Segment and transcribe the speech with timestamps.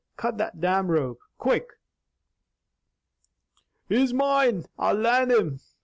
[0.17, 1.19] Cut that domn rope!
[1.37, 1.73] Quick!"
[3.87, 5.59] "He's mine, and I'll land him!"